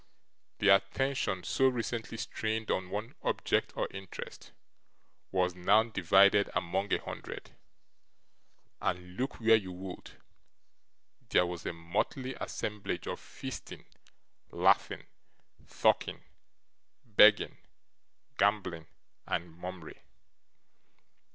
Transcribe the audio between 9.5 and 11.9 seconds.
you would, there was a